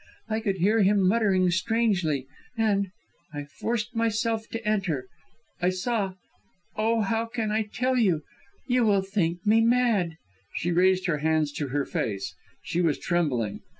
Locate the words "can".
7.27-7.51